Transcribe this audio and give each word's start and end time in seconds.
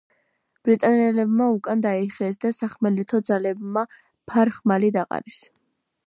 ბრიტანელებმა 0.67 1.49
უკან 1.57 1.83
დაიხიეს 1.85 2.39
და 2.45 2.51
სახმელეთო 2.59 3.19
ძალებმა 3.27 3.83
ფარ-ხმალი 4.31 4.89
დაყარეს. 4.97 5.43